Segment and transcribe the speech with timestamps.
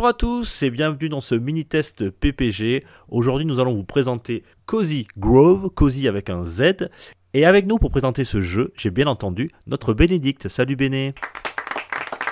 [0.00, 2.82] Bonjour à tous et bienvenue dans ce mini-test PPG.
[3.10, 6.88] Aujourd'hui, nous allons vous présenter Cozy Grove, Cozy avec un Z.
[7.34, 10.48] Et avec nous pour présenter ce jeu, j'ai bien entendu notre Bénédicte.
[10.48, 11.14] Salut Béné.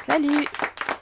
[0.06, 0.46] Salut,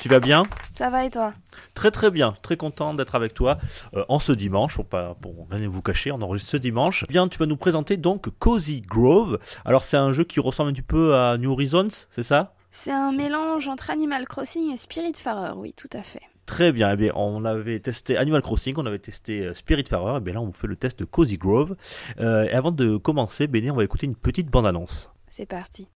[0.00, 0.42] Tu vas bien?
[0.74, 1.34] Ça va et toi?
[1.74, 3.58] Très très bien, très content d'être avec toi
[3.94, 7.04] euh, en ce dimanche, pour pas pour rien vous cacher, on enregistre ce dimanche.
[7.08, 9.38] Bien, tu vas nous présenter donc Cozy Grove.
[9.64, 12.54] Alors c'est un jeu qui ressemble un petit peu à New Horizons, c'est ça?
[12.72, 16.22] C'est un mélange entre Animal Crossing et Spiritfarer, oui, tout à fait.
[16.46, 20.20] Très bien, eh bien, on avait testé Animal Crossing, on avait testé euh, Spiritfarer, et
[20.20, 21.76] bien là on fait le test de Cozy Grove.
[22.20, 25.10] Euh, et avant de commencer, Béné, on va écouter une petite bande-annonce.
[25.28, 25.88] C'est parti.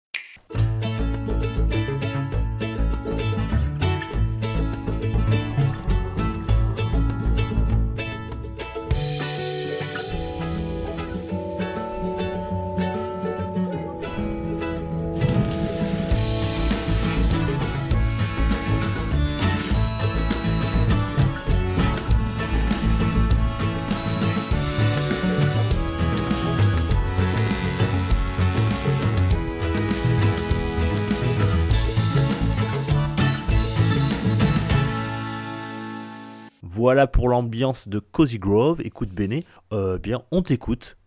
[36.73, 38.81] Voilà pour l'ambiance de Cozy Grove.
[38.85, 40.99] Écoute Béné, euh, bien on t'écoute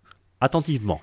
[0.42, 1.00] attentivement.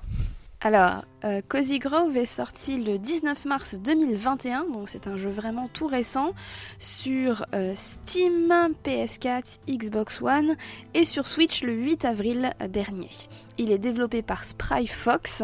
[0.61, 5.69] Alors, euh, Cozy Grove est sorti le 19 mars 2021, donc c'est un jeu vraiment
[5.73, 6.35] tout récent,
[6.79, 8.53] sur euh, Steam,
[8.85, 10.57] PS4, Xbox One
[10.93, 13.09] et sur Switch le 8 avril dernier.
[13.57, 15.43] Il est développé par Spry Fox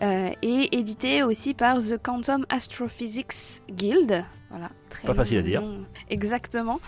[0.00, 4.24] euh, et édité aussi par The Quantum Astrophysics Guild.
[4.48, 5.62] Voilà, très Pas facile à dire.
[6.08, 6.80] Exactement.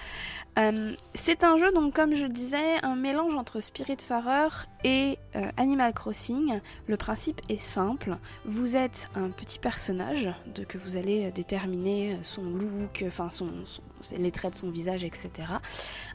[0.59, 4.49] Euh, c'est un jeu, donc comme je le disais, un mélange entre Spiritfarer
[4.85, 6.61] et euh, Animal Crossing.
[6.87, 8.17] Le principe est simple.
[8.47, 13.83] Vous êtes un petit personnage de, que vous allez déterminer son look, enfin son, son-
[14.19, 15.31] les traits de son visage, etc.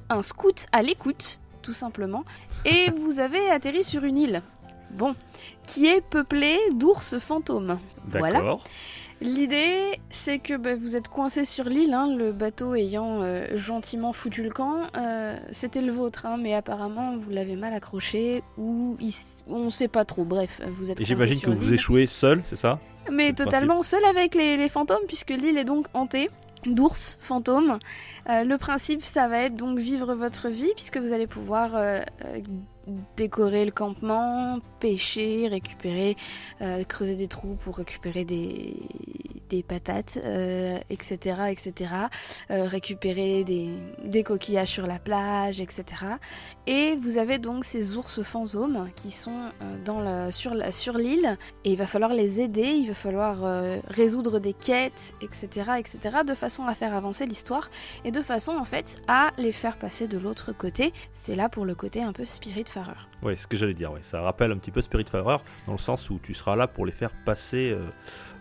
[0.09, 2.23] Un scout à l'écoute, tout simplement.
[2.66, 4.41] Et vous avez atterri sur une île.
[4.90, 5.16] Bon,
[5.68, 7.79] qui est peuplée d'ours fantômes.
[8.19, 8.40] Voilà.
[9.22, 14.14] L'idée, c'est que bah, vous êtes coincé sur l'île, hein, le bateau ayant euh, gentiment
[14.14, 14.88] foutu le camp.
[14.98, 19.14] Euh, C'était le vôtre, hein, mais apparemment vous l'avez mal accroché ou il
[19.48, 20.24] on sait pas trop.
[20.24, 21.00] Bref, vous êtes.
[21.00, 22.80] Et coincé j'imagine que vous échouez seul, c'est ça?
[23.12, 26.32] Mais le totalement seul avec les, les fantômes, puisque l'île est donc hantée
[26.66, 27.78] d'ours fantômes.
[28.28, 31.76] Euh, le principe, ça va être donc vivre votre vie, puisque vous allez pouvoir
[33.18, 36.16] décorer le campement, pêcher, récupérer,
[36.62, 38.74] euh, creuser des trous pour récupérer des,
[39.50, 41.18] des patates, euh, etc.,
[41.50, 41.92] etc.,
[42.50, 43.70] euh, récupérer des,
[44.03, 45.84] des coquillages sur la plage, etc.
[46.68, 49.52] Et vous avez donc ces ours fantômes qui sont
[49.86, 53.38] dans la, sur la- sur l'île et il va falloir les aider, il va falloir
[53.88, 55.47] résoudre des quêtes, etc.,
[55.78, 57.70] etc., de façon à faire avancer l'histoire
[58.03, 60.91] et de façon en fait à les faire passer de l'autre côté.
[61.14, 62.94] C'est là pour le côté un peu Spiritfarer.
[63.22, 63.91] Ouais, c'est ce que j'allais dire.
[63.91, 64.00] Ouais.
[64.02, 65.38] Ça rappelle un petit peu Spiritfarer
[65.68, 67.82] dans le sens où tu seras là pour les faire passer, euh,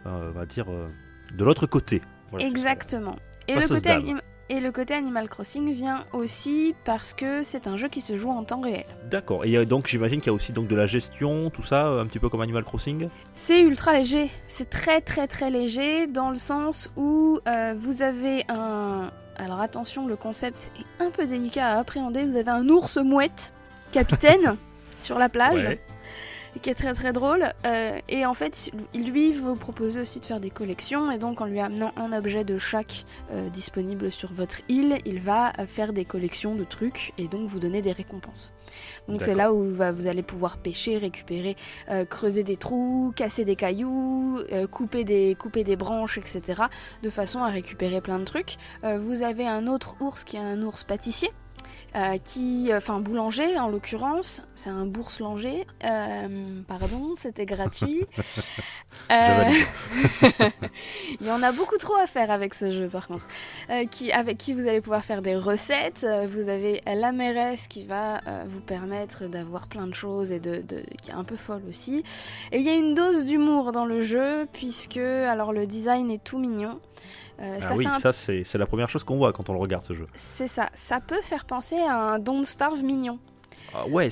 [0.06, 0.88] euh, on va dire, euh,
[1.34, 2.00] de l'autre côté.
[2.30, 2.46] Voilà.
[2.46, 3.16] Exactement.
[3.48, 4.02] Et le, côté d'âme.
[4.04, 8.16] anim- et le côté Animal Crossing vient aussi parce que c'est un jeu qui se
[8.16, 8.84] joue en temps réel.
[9.08, 9.44] D'accord.
[9.44, 12.18] Et donc j'imagine qu'il y a aussi donc de la gestion, tout ça, un petit
[12.18, 13.08] peu comme Animal Crossing?
[13.34, 18.44] C'est ultra léger, c'est très très très léger dans le sens où euh, vous avez
[18.48, 19.10] un...
[19.36, 22.24] Alors attention, le concept est un peu délicat à appréhender.
[22.24, 23.52] Vous avez un ours mouette,
[23.92, 24.56] capitaine,
[24.98, 25.80] sur la plage, Ouais.
[26.62, 27.52] Qui est très très drôle.
[27.66, 31.10] Euh, et en fait, lui vous propose aussi de faire des collections.
[31.10, 35.20] Et donc en lui amenant un objet de chaque euh, disponible sur votre île, il
[35.20, 38.52] va euh, faire des collections de trucs et donc vous donner des récompenses.
[39.08, 41.56] Donc c'est là où vous allez pouvoir pêcher, récupérer,
[41.90, 44.38] euh, creuser des trous, casser des cailloux,
[44.70, 46.62] couper, des, couper des branches, etc.
[47.03, 48.56] De façon à récupérer plein de trucs.
[48.82, 51.30] Vous avez un autre ours qui est un ours pâtissier.
[51.97, 55.66] Euh, qui, enfin boulanger en l'occurrence, c'est un bourse-langer.
[55.84, 58.04] Euh, pardon, c'était gratuit.
[59.13, 59.45] Euh,
[61.21, 63.27] il y en a beaucoup trop à faire avec ce jeu par contre.
[63.71, 66.07] Euh, qui, avec qui vous allez pouvoir faire des recettes.
[66.28, 70.84] Vous avez la mairesse qui va vous permettre d'avoir plein de choses et de, de-
[71.03, 72.04] qui est un peu folle aussi.
[72.53, 76.22] Et il y a une dose d'humour dans le jeu puisque alors le design est
[76.22, 76.78] tout mignon.
[77.41, 79.54] Euh, Ah ça oui, un- ça c'est c'est la première chose qu'on voit quand on
[79.54, 80.07] le regarde ce jeu.
[80.15, 80.69] C'est ça.
[80.75, 83.19] Ça peut faire penser à un Don't Starve mignon.
[83.75, 84.09] Ah ouais,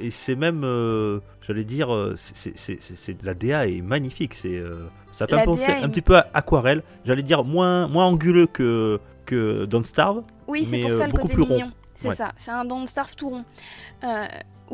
[0.00, 4.32] et c'est même, euh, j'allais dire, euh, c'est- la DA est magnifique.
[4.32, 6.82] C'est, euh, ça fait La penser est un petit peu à aquarelle.
[7.04, 10.22] J'allais dire moins, moins anguleux que que Don't Starve.
[10.46, 11.72] Oui, c'est pour ça le côté mignon.
[11.94, 12.14] C'est Ouais.
[12.14, 13.44] ça, c'est un Don't Starve tout rond.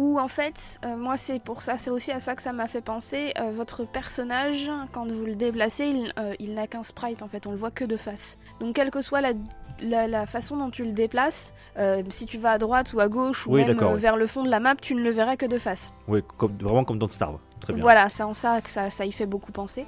[0.01, 2.69] Où en fait, euh, moi c'est pour ça, c'est aussi à ça que ça m'a
[2.69, 3.33] fait penser.
[3.41, 7.49] euh, votre personnage, quand vous le déplacez, il, euh, il n'a qu'un sprite en fait,
[7.49, 8.39] on le voit que de face.
[8.61, 9.33] Donc quelle que soit la,
[9.81, 11.53] la, la façon dont tu le déplaces,
[12.11, 13.99] si tu vas à droite ou à gauche ou Oui, même oui.
[13.99, 15.93] vers le fond de la map, tu ne le verras que de face.
[16.37, 17.39] Comme, vraiment comme Don't Starve.
[17.59, 17.83] Très bien.
[17.83, 19.85] Voilà, c'est en ça que ça, ça y fait beaucoup penser.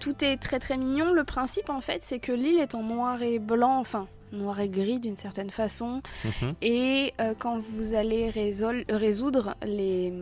[0.00, 1.14] Tout est très très mignon.
[1.14, 4.68] Le principe en fait, c'est que l'île est en noir et blanc, enfin noir et
[4.68, 6.02] gris d'une certaine façon.
[6.24, 6.54] Mhm.
[6.62, 10.12] Et euh, quand vous allez résol- résoudre les,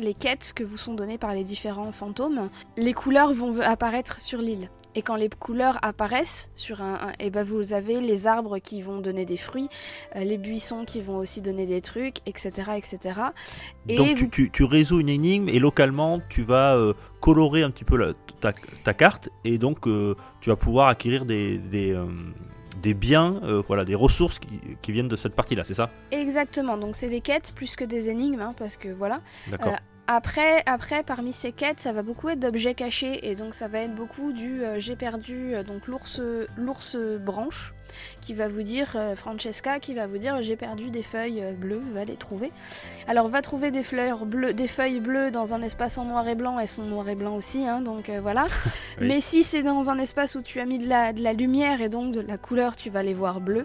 [0.00, 4.40] les quêtes que vous sont données par les différents fantômes, les couleurs vont apparaître sur
[4.40, 4.70] l'île.
[4.94, 8.80] Et quand les couleurs apparaissent sur un, un- et ben vous avez les arbres qui
[8.82, 9.68] vont donner des fruits,
[10.16, 13.20] euh, les buissons qui vont aussi donner des trucs, etc., etc.
[13.88, 17.70] Et Donc tu, tu- tu résous une énigme et localement tu vas euh, colorer un
[17.70, 18.52] petit peu la- ta,
[18.82, 21.92] ta carte et donc euh, tu vas pouvoir acquérir des, des,
[22.78, 24.48] des biens, euh, voilà, des ressources qui,
[24.82, 26.76] qui viennent de cette partie-là, c'est ça Exactement.
[26.76, 29.20] Donc c'est des quêtes plus que des énigmes, hein, parce que voilà.
[29.50, 29.72] D'accord.
[29.74, 29.76] Euh,
[30.06, 33.80] Après, après, parmi ces quêtes, ça va beaucoup être d'objets cachés et donc ça va
[33.80, 36.20] être beaucoup du euh, j'ai perdu donc l'ours
[36.56, 37.74] l'ours branche
[38.20, 41.52] qui va vous dire euh, Francesca qui va vous dire j'ai perdu des feuilles euh,
[41.52, 42.52] bleues, va les trouver.
[43.06, 46.34] Alors va trouver des fleurs bleues, des feuilles bleues dans un espace en noir et
[46.34, 48.46] blanc, elles sont noir et blanc aussi, hein, donc euh, voilà.
[49.00, 49.06] Oui.
[49.06, 51.80] Mais si c'est dans un espace où tu as mis de la, de la lumière
[51.80, 53.64] et donc de la couleur, tu vas les voir bleues.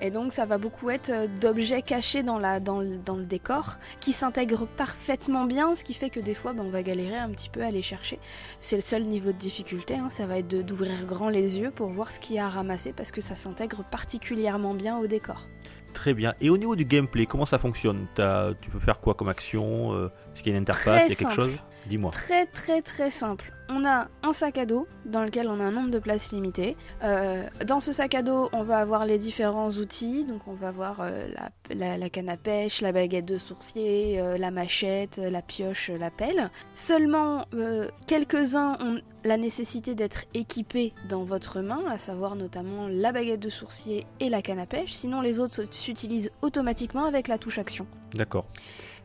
[0.00, 3.76] Et donc ça va beaucoup être d'objets cachés dans, la, dans, le, dans le décor
[4.00, 7.28] qui s'intègrent parfaitement bien, ce qui fait que des fois ben, on va galérer un
[7.30, 8.18] petit peu à les chercher.
[8.60, 11.88] C'est le seul niveau de difficulté, hein, ça va être d'ouvrir grand les yeux pour
[11.88, 13.49] voir ce qu'il y a à ramasser parce que ça s'intègre
[13.90, 15.46] particulièrement bien au décor.
[15.92, 16.34] Très bien.
[16.40, 18.06] Et au niveau du gameplay, comment ça fonctionne?
[18.14, 19.92] T'as- Tu peux faire quoi comme action?
[19.92, 20.84] Euh, Est-ce qu'il y a une interface?
[20.84, 21.34] Très Il y a quelque simple.
[21.34, 21.58] chose?
[21.86, 22.10] Dis-moi.
[22.10, 23.52] Très très très simple.
[23.72, 26.76] On a un sac à dos dans lequel on a un nombre de places limité.
[27.04, 30.24] Euh, dans ce sac à dos, on va avoir les différents outils.
[30.24, 31.28] Donc on va avoir euh,
[31.68, 35.88] la, la- la canne à pêche, la baguette de sourcier, euh, la machette, la pioche,
[35.90, 36.50] la pelle.
[36.74, 37.44] Seulement
[38.08, 43.50] quelques-uns ont la nécessité d'être équipés dans votre main, à savoir notamment la baguette de
[43.50, 44.92] sourcier et la canne à pêche.
[44.94, 48.46] Sinon les autres s'utilisent automatiquement avec la touche action D'accord.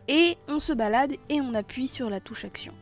[0.07, 2.73] Et on se balade et on appuie sur la touche action.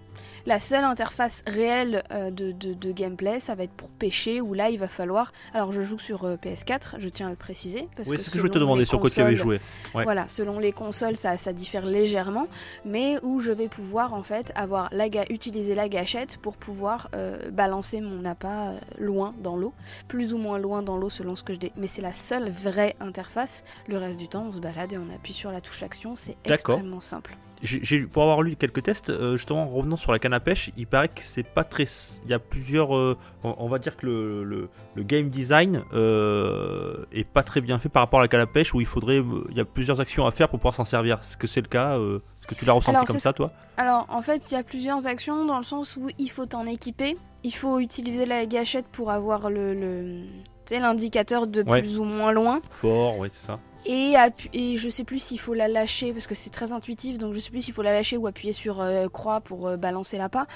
[0.45, 4.53] La seule interface réelle euh, de, de- de gameplay, ça va être pour pêcher, où
[4.53, 5.31] là il va falloir.
[5.53, 7.87] Alors je joue sur euh, PS4, je tiens à le préciser.
[7.95, 9.59] Parce Oui, c'est ce que je voulais te demander sur quoi tu avais joué.
[9.95, 10.03] Ouais.
[10.03, 12.47] Voilà, selon les consoles, ça, ça diffère légèrement,
[12.83, 17.37] mais où je vais pouvoir en fait avoir la utiliser la gâchette pour pouvoir euh,
[17.51, 19.73] balancer mon appât loin dans l'eau,
[20.07, 21.71] plus ou moins loin dans l'eau selon ce que je dé...
[21.77, 23.63] Mais c'est la seule vraie interface.
[23.87, 26.15] Le reste du temps, on se balade et on appuie sur la touche action.
[26.15, 27.37] C'est extrêmement simple.
[27.65, 30.69] J'ai, pour avoir lu quelques tests, euh, justement, en revenant sur la canne à pêche,
[30.75, 31.85] il paraît que c'est pas très.
[32.25, 32.95] Il y a plusieurs.
[32.95, 37.61] euh, on, on va dire que le, le- le game design euh, est pas très
[37.61, 39.19] bien fait par rapport à la canne à pêche où il faudrait.
[39.19, 41.19] euh, Il y a plusieurs actions à faire pour pouvoir s'en servir.
[41.19, 43.51] Est-ce que c'est le cas Est-ce que tu l'as ressenti Alors, comme ça, toi?
[43.77, 46.65] Alors en fait, il y a plusieurs actions dans le sens où il faut t'en
[46.65, 47.17] équiper.
[47.45, 50.23] Il faut utiliser la gâchette pour avoir le, le-
[50.71, 51.81] l'indicateur de Ouais.
[51.81, 52.61] plus ou moins loin.
[52.71, 53.59] Fort, ouais, c'est ça.
[53.85, 54.13] Et,
[54.53, 57.39] et je sais plus s'il faut la lâcher parce que c'est très intuitif, donc je
[57.39, 60.47] sais plus s'il faut la lâcher ou appuyer sur euh, croix pour euh, balancer l'appât.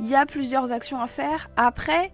[0.00, 1.48] Il y a plusieurs actions à faire.
[1.56, 2.12] Après,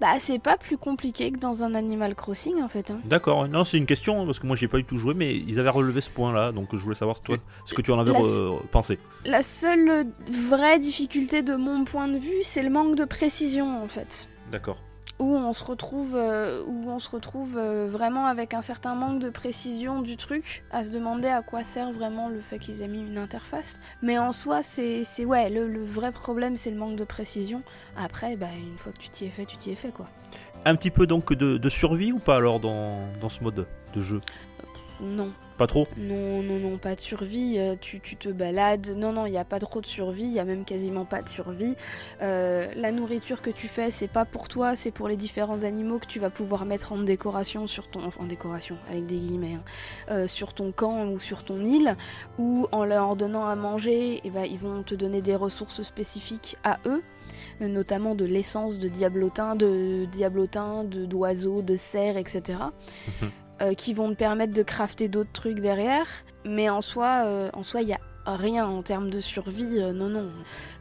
[0.00, 2.90] bah c'est pas plus compliqué que dans un Animal Crossing en fait.
[2.90, 2.98] hein.
[3.04, 5.60] D'accord, non, c'est une question parce que moi j'ai pas du tout joué, mais ils
[5.60, 8.18] avaient relevé ce point-là, donc je voulais savoir toi ce que tu en avais La-
[8.18, 8.98] euh, pensé.
[9.24, 13.86] La seule vraie difficulté de mon point de vue, c'est le manque de précision en
[13.86, 14.28] fait.
[14.50, 14.80] D'accord.
[15.18, 19.20] Où on se retrouve, euh, où on se retrouve euh, vraiment avec un certain manque
[19.20, 22.88] de précision du truc, à se demander à quoi sert vraiment le fait qu'ils aient
[22.88, 23.80] mis une interface.
[24.02, 27.62] Mais en soi, c'est ouais, le, le vrai problème, c'est le manque de précision.
[27.96, 30.08] Après, bah, une fois que tu t'y es fait, tu t'y es fait quoi.
[30.64, 34.00] Un petit peu donc de, de survie ou pas alors dans, dans ce mode de
[34.00, 34.20] jeu?
[35.00, 37.56] Non, Pas trop non, non, non, pas de survie.
[37.58, 38.96] euh, tu, tu te balades.
[38.96, 40.24] Non, non, il n'y a pas trop de survie.
[40.24, 41.74] Il y a même quasiment pas de survie.
[42.22, 45.98] Euh, la nourriture que tu fais, c'est pas pour toi, c'est pour les différents animaux
[45.98, 49.62] que tu vas pouvoir mettre en décoration sur ton, en décoration avec des guillemets, hein,
[50.10, 51.96] euh, sur ton camp ou sur ton île,
[52.38, 56.56] ou en leur donnant à manger, et ben ils vont te donner des ressources spécifiques
[56.64, 57.02] à eux
[57.60, 62.58] notamment de l'essence de diablotin, de diablotin, de d'oiseaux, de cerfs, etc.
[63.62, 66.08] Euh, qui vont te permettre de crafter d'autres trucs derrière.
[66.44, 69.92] Mais en soi, euh, en soi, il y a rien en termes de survie, euh,
[69.92, 70.30] non, non.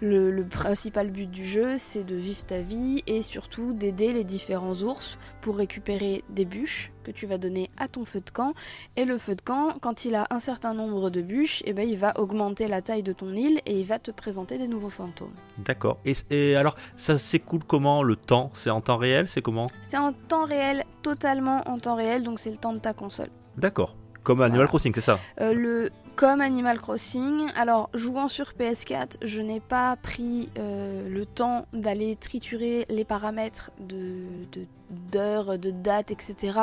[0.01, 4.23] Le, le principal but du jeu, c'est de vivre ta vie et surtout d'aider les
[4.23, 8.53] différents ours pour récupérer des bûches que tu vas donner à ton feu de camp.
[8.95, 11.87] Et le feu de camp, quand il a un certain nombre de bûches, eh ben,
[11.87, 14.89] il va augmenter la taille de ton île et il va te présenter des nouveaux
[14.89, 15.33] fantômes.
[15.57, 15.97] D'accord.
[16.05, 18.51] Et, et alors, ça s'écoule comment le temps?
[18.53, 19.27] C'est en temps réel?
[19.27, 19.67] C'est comment?
[19.81, 23.29] C'est en temps réel, totalement en temps réel, donc c'est le temps de ta console.
[23.57, 23.95] D'accord.
[24.23, 24.67] Comme Animal Voilà.
[24.69, 25.19] Crossing, c'est ça?
[25.41, 27.47] Euh, le comme Animal Crossing.
[27.55, 33.71] Alors, jouant sur PS4, je n'ai pas pris euh, le temps d'aller triturer les paramètres
[33.79, 34.65] de de-
[35.11, 36.59] d'heures, de, dates, etc.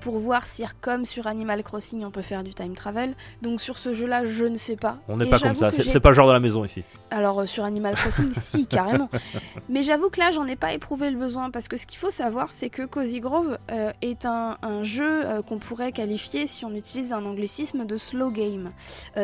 [0.00, 3.14] pour voir si, comme sur Animal Crossing, on peut faire du time travel.
[3.42, 4.98] Donc, sur ce jeu-là, je ne sais pas.
[5.08, 5.70] On n'est pas comme ça.
[5.70, 6.84] C'est pas le genre de la maison ici.
[7.10, 9.08] alors euh, sur Animal Crossing, si, carrément.
[9.68, 12.10] Mais j'avoue que là, j'en ai pas éprouvé le besoin parce que ce qu'il faut
[12.10, 16.64] savoir, c'est que Cozy Grove euh, est un, un jeu euh, qu'on pourrait qualifier, si
[16.64, 18.72] on utilise un anglicisme, de slow game.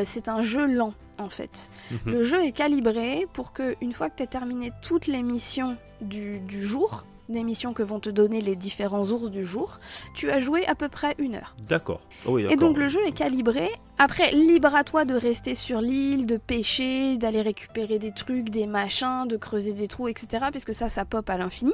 [0.04, 1.70] C'est un jeu lent, en fait.
[1.90, 2.12] Mhm.
[2.12, 5.76] Le jeu est calibré pour que, une fois que tu as terminé toutes les missions
[6.00, 9.78] du, du jour, des missions que vont te donner les différents ours du jour,
[10.14, 11.54] tu as joué à peu près une heure.
[11.68, 12.00] D'accord.
[12.26, 13.70] Oh oui, Et donc le jeu est calibré.
[13.98, 18.66] Après, libre à toi de rester sur l'île, de pêcher, d'aller récupérer des trucs, des
[18.66, 20.46] machins, de creuser des trous, etc.
[20.50, 21.72] Puisque ça, ça pop à l'infini.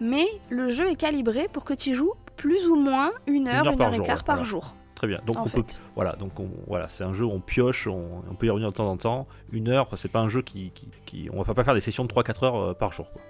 [0.00, 3.66] Mais le jeu est calibré pour que tu y joues plus ou moins une heure,
[3.66, 4.48] heure une par heure, et jour, quart par voilà.
[4.48, 4.74] jour.
[4.94, 5.20] Très bien.
[5.24, 5.64] Donc on peut.
[5.94, 8.68] Voilà, donc on- voilà, c'est un jeu où on pioche, on, on peut y revenir
[8.70, 9.26] de temps en temps.
[9.50, 12.04] Une heure, c'est pas un jeu qui, qui, qui- on va pas faire des sessions
[12.04, 13.10] de 3-4 heures euh, par jour.
[13.10, 13.22] quoi.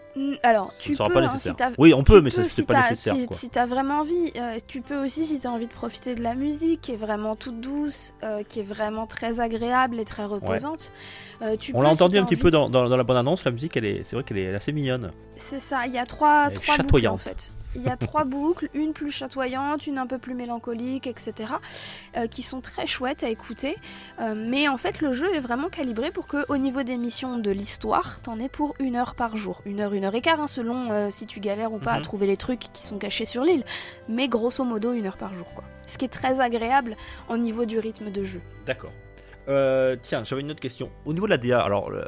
[0.43, 3.15] Alors, tu peux, pas hein, si oui, on tu peut, mais c'est si pas nécessaire.
[3.31, 6.35] Si, t'as vraiment envie, euh, tu peux aussi, si t'as envie de profiter de la
[6.35, 10.93] musique, qui est vraiment toute douce, euh, qui est vraiment très agréable et très reposante.
[11.43, 13.53] euh, tu On l'a entendu un petit peu dans, dans, dans la bande annonce, la
[13.53, 15.13] musique, elle est, c'est vrai qu'elle est, assez mignonne.
[15.37, 17.53] C'est ça, il y a trois, Elle est trois boucles en fait.
[17.77, 21.53] Il y a trois boucles, une plus chatoyante, une un peu plus mélancolique, etc.
[22.31, 23.77] qui sont très chouettes à écouter.
[24.37, 27.51] Mais en fait, le jeu est vraiment calibré pour que, au niveau des missions de
[27.51, 29.63] l'histoire, t'en aies pour une heure par jour.
[29.65, 31.97] Une heure, une heure et quart, hein, selon euh, si tu galères ou pas à
[31.97, 32.03] Mhm.
[32.03, 33.65] trouver les trucs qui sont cachés sur l'île.
[34.09, 35.65] Mais grosso modo, une heure par jour, quoi.
[35.87, 36.97] Ce qui est très agréable
[37.29, 38.41] au niveau du rythme de jeu.
[38.67, 38.93] D'accord.
[39.49, 40.91] Euh, tiens, j'avais une autre question.
[41.07, 42.05] Au niveau de la DA, alors euh,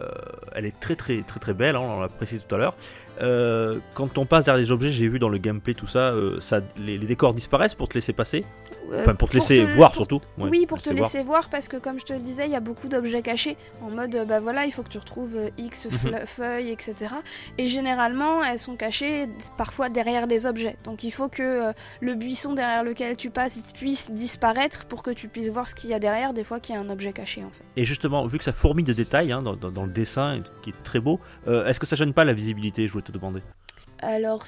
[0.54, 2.76] elle est très très très très belle, hein, on l'a précisé tout à l'heure.
[3.20, 6.40] Euh, quand on passe derrière les objets, j'ai vu dans le gameplay tout ça, euh,
[6.40, 8.44] ça les, les décors disparaissent pour te laisser passer,
[8.90, 10.20] Euh, enfin pour te laisser te- voir pour surtout.
[10.38, 12.56] Ouais, oui, pour te laisser voir, parce que comme je te le disais, il y
[12.56, 13.56] a beaucoup d'objets cachés.
[13.82, 16.26] En mode, euh, bah voilà, il faut que tu retrouves X Mhm.
[16.26, 17.14] feuilles, etc.
[17.58, 20.76] Et généralement, elles sont cachées parfois derrière les objets.
[20.84, 25.10] Donc il faut que le buisson derrière lequel tu passes il puisse disparaître pour que
[25.10, 27.12] tu puisses voir ce qu'il y a derrière, des fois qu'il y a un objet
[27.12, 27.64] caché en fait.
[27.76, 30.70] Et justement, vu que ça fourmille de détails hein, dans, dans- dans le dessin, qui
[30.70, 32.86] est très beau, est-ce que ça gêne pas la visibilité?
[32.86, 33.11] Je voulais te
[34.00, 34.44] Alors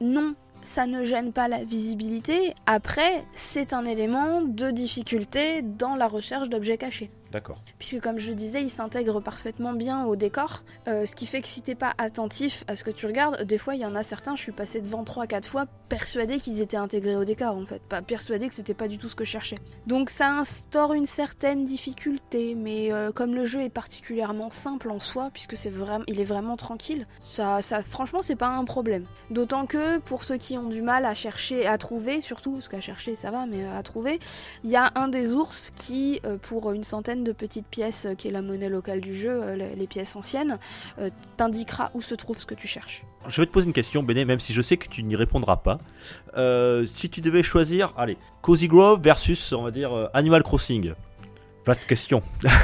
[0.00, 2.54] non, ça ne gêne pas la visibilité.
[2.66, 7.10] Après, c'est un élément de difficulté dans la recherche d'objets cachés.
[7.34, 7.58] D'accord.
[7.80, 11.48] puisque comme je disais, il s'intègre parfaitement bien au décor, euh, ce qui fait que
[11.48, 14.04] si t'es pas attentif à ce que tu regardes, des fois il y en a
[14.04, 17.82] certains, je suis passée devant 3-4 fois, persuadée qu'ils étaient intégrés au décor en fait,
[17.82, 19.58] pas persuadée que c'était pas du tout ce que je cherchais.
[19.88, 25.00] Donc ça instaure une certaine difficulté, mais euh, comme le jeu est particulièrement simple en
[25.00, 29.06] soi, puisque c'est vraiment, il est vraiment tranquille, ça, ça franchement c'est pas un problème.
[29.30, 32.78] D'autant que pour ceux qui ont du mal à chercher, à trouver, surtout, parce qu'à
[32.78, 34.20] chercher ça va, mais à trouver,
[34.62, 38.28] il y a un des ours qui, euh, pour une centaine de petites pièces, qui
[38.28, 40.58] est la monnaie locale du jeu, euh, les pièces anciennes,
[40.98, 43.02] euh, t'indiquera où se trouve ce que tu cherches.
[43.26, 45.56] Je vais te poser une question, Béné, même si je sais que tu n'y répondras
[45.56, 45.78] pas.
[46.36, 50.92] Euh, si tu devais choisir, allez, Cozy Grove versus, on va dire, Animal Crossing.
[51.66, 52.22] Vaste question.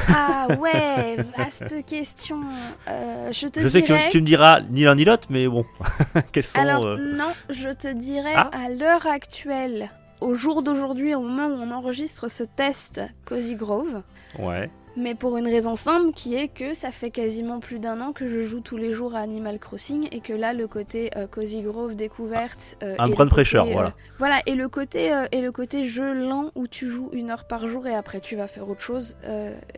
[0.08, 2.42] Ah ouais, vaste question.
[2.86, 4.04] Euh, je te Je sais que dirais...
[4.10, 5.64] tu, tu me diras ni l'un ni l'autre, mais bon.
[6.32, 6.58] Quels sont.
[6.58, 8.50] Alors euh, non, je te dirais Ah.
[8.52, 9.90] à l'heure actuelle,
[10.20, 14.02] au jour d'aujourd'hui, au moment où on enregistre ce test Cozy Grove,
[14.38, 14.70] Ouais.
[14.96, 18.28] mais pour une raison simple qui est que ça fait quasiment plus d'un an que
[18.28, 21.62] je joue tous les jours à Animal Crossing et que là le côté euh, Cozy
[21.62, 23.92] Grove découverte euh, Un brin de fraîcheur, euh, voilà.
[24.18, 27.44] voilà et le côté euh, et le côté jeu lent où tu joues une heure
[27.44, 29.16] par jour et après tu vas faire autre chose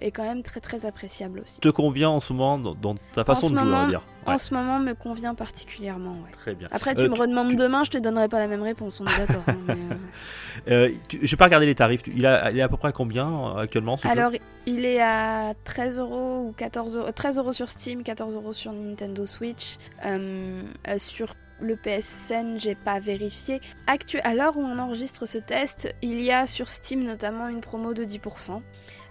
[0.01, 1.61] est quand même très très appréciable aussi.
[1.61, 4.03] Te convient en ce moment dans, ta façon de jouer, on va dire.
[4.27, 6.13] En ce moment me convient particulièrement.
[6.13, 6.31] Ouais.
[6.33, 6.69] Très bien.
[6.71, 9.05] Après, tu Euh, me redemandes tu- demain, je te donnerai pas la même réponse, on
[9.05, 9.43] est d'accord.
[9.49, 9.95] hein, mais, euh,
[10.69, 10.91] Euh,
[11.23, 12.03] J'ai pas regardé les tarifs.
[12.15, 14.13] Il, a, il est à peu près à combien actuellement ce jeu?
[14.13, 14.31] Alors,
[14.67, 18.73] il est à 13 euros ou 14 euros, 13 euros sur Steam, 14 euros sur
[18.73, 19.77] Nintendo Switch.
[20.99, 23.61] Sur le PSN, j'ai pas vérifié.
[23.87, 27.61] Actu à l'heure où on enregistre ce test, il y a sur Steam notamment une
[27.61, 28.63] promo de 10%.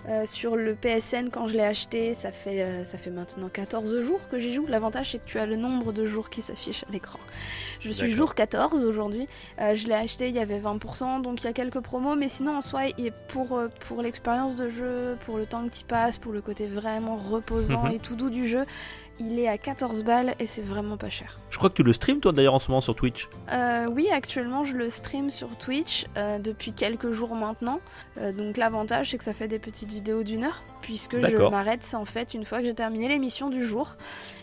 [0.09, 3.99] Euh, sur le PSN, quand je l'ai acheté, ça fait, euh, ça fait maintenant 14
[4.01, 4.65] jours que j'y joue.
[4.67, 7.19] L'avantage, c'est que tu as le nombre de jours qui s'affichent à l'écran.
[7.79, 9.25] Je suis jour 14 aujourd'hui.
[9.59, 12.15] Euh, je l'ai acheté, il y avait 20%, donc il y a quelques promos.
[12.15, 12.81] Mais sinon, en soi,
[13.27, 17.15] pour, pour l'expérience de jeu, pour le temps que tu passes, pour le côté vraiment
[17.15, 17.91] reposant Mhm.
[17.91, 18.65] et tout doux du jeu,
[19.19, 21.39] il est à 14 balles et c'est vraiment pas cher.
[21.51, 23.29] Je crois que tu le stream toi d'ailleurs en ce moment sur Twitch.
[23.51, 27.79] Euh, oui, actuellement, je le stream sur Twitch euh, depuis quelques jours maintenant.
[28.17, 31.87] Euh, donc l'avantage, c'est que ça fait des petites vidéos d'une heure, puisque je m'arrête
[31.93, 33.95] en fait une fois que j'ai terminé l'émission du jour.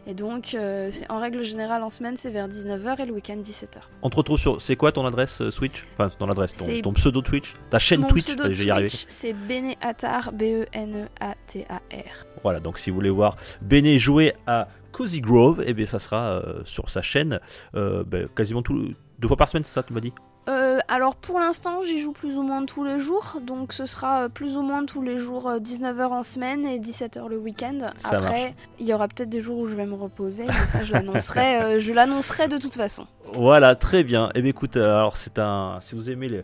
[0.06, 3.78] Et donc, euh, en règle générale en semaine, c'est vers 19h et le week-end 17h.
[4.02, 4.60] On te retrouve sur.
[4.60, 5.86] C'est quoi ton adresse euh, Switch?
[5.94, 7.54] Enfin, ton adresse, ton, pseudo Twitch?
[7.70, 8.88] Ta chaîne Mon Twitch Je vais y arriver.
[8.88, 12.26] Twitch, c'est Beneatar, E B-E-N-E-A-T-A-R.
[12.42, 16.30] Voilà, donc si vous voulez voir Béné jouer à Cozy Grove, eh bien ça sera
[16.30, 17.40] euh, sur sa chaîne
[17.74, 20.12] euh, ben, quasiment tout, deux fois par semaine, c'est ça, tu m'as dit?
[20.48, 24.24] Euh, alors pour l'instant, j'y joue plus ou moins tous les jours, donc ce sera
[24.24, 27.78] euh, plus ou moins tous les jours 19h en semaine et 17h le week-end.
[27.96, 30.82] Ça Après, il y aura peut-être des jours où je vais me reposer, mais ça
[30.82, 33.06] je l'annoncerai, euh, je l'annoncerai de toute façon.
[33.32, 34.30] Voilà, très bien.
[34.34, 35.78] Eh bien écoute, euh, alors c'est un.
[35.82, 36.42] Si vous aimez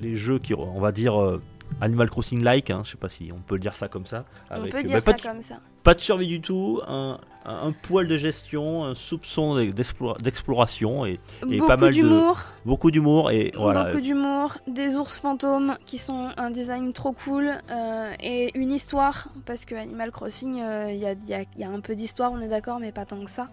[0.00, 1.20] les, jeux qui, on va dire.
[1.20, 1.40] euh,
[1.80, 4.24] Animal Crossing like, hein, je sais pas si on peut le dire ça comme ça.
[4.50, 5.56] On peut euh, dire bah, ça de, comme ça.
[5.82, 11.04] pas de survie du tout, un, un, un poil de gestion, un soupçon d'explo- d'exploration
[11.06, 11.18] et
[11.66, 13.84] pas mal de- d'humour, beaucoup d'humour et voilà.
[13.84, 19.28] beaucoup d'humour, des ours fantômes qui sont un design trop cool euh, et une histoire,
[19.46, 21.80] parce que Animal Crossing, euh, il y, a, il y a- il y a un
[21.80, 23.48] peu d'histoire, on est d'accord, mais pas tant que ça.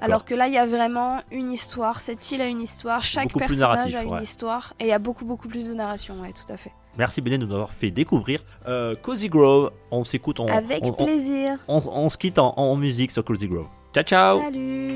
[0.00, 2.00] Alors que là, il y a vraiment une histoire.
[2.00, 3.02] Cette île a une histoire.
[3.02, 4.22] Chaque Beaucoup personnage narratif, a une ouais.
[4.22, 4.74] histoire.
[4.80, 6.20] Et il y a beaucoup, beaucoup plus de narration.
[6.20, 6.72] Ouais, tout à fait.
[6.98, 9.70] Merci Béné de nous avoir fait découvrir euh, Cozy Grove.
[9.90, 11.56] On s'écoute, on, Avec on, on- plaisir.
[11.68, 13.66] on- on se quitte en, en musique sur Cozy Grove.
[13.94, 14.94] Ciao ciao Salut.